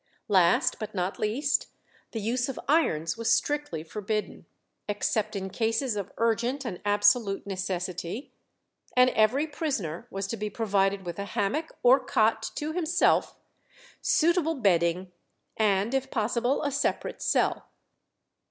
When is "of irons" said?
2.49-3.17